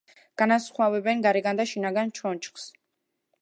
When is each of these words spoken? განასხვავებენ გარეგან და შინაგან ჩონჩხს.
განასხვავებენ 0.41 1.21
გარეგან 1.25 1.61
და 1.61 1.67
შინაგან 1.73 2.15
ჩონჩხს. 2.21 2.67